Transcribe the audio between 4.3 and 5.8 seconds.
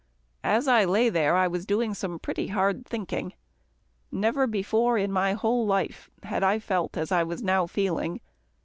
before in my whole